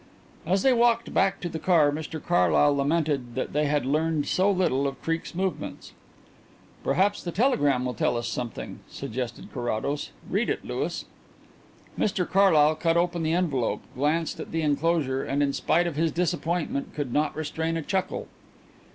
[0.47, 4.49] As they walked back to the car Mr Carlyle lamented that they had learned so
[4.49, 5.93] little of Creake's movements.
[6.83, 10.09] "Perhaps the telegram will tell us something," suggested Carrados.
[10.27, 11.05] "Read it, Louis."
[11.99, 16.11] Mr Carlyle cut open the envelope, glanced at the enclosure, and in spite of his
[16.11, 18.27] disappointment could not restrain a chuckle.